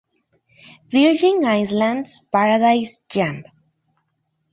[0.93, 3.43] Virgin Islands Paradise Jam.